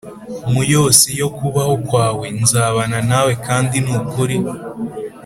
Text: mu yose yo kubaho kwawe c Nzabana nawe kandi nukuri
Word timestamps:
mu 0.51 0.61
yose 0.73 1.05
yo 1.21 1.27
kubaho 1.37 1.73
kwawe 1.87 2.25
c 2.31 2.33
Nzabana 2.43 2.97
nawe 3.09 3.33
kandi 3.45 3.75
nukuri 3.85 4.37